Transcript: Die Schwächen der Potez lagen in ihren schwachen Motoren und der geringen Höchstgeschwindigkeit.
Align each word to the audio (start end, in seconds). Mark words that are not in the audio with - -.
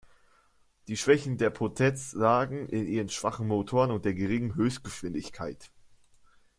Die 0.87 0.97
Schwächen 0.97 1.37
der 1.37 1.51
Potez 1.51 2.13
lagen 2.13 2.67
in 2.67 2.87
ihren 2.87 3.09
schwachen 3.09 3.45
Motoren 3.47 3.91
und 3.91 4.03
der 4.03 4.15
geringen 4.15 4.55
Höchstgeschwindigkeit. 4.55 5.69